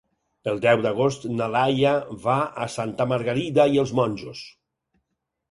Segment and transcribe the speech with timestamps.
[0.51, 1.91] El deu d'agost na Laia
[2.23, 4.43] va a Santa Margarida i els Monjos.